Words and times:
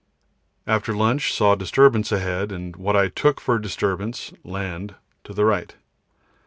After 0.65 0.95
lunch 0.95 1.31
saw 1.31 1.53
disturbance 1.53 2.11
ahead, 2.11 2.51
and 2.51 2.75
what 2.75 2.95
I 2.95 3.07
took 3.07 3.39
for 3.39 3.59
disturbance 3.59 4.33
(land) 4.43 4.95
to 5.25 5.31
the 5.31 5.45
right. 5.45 5.75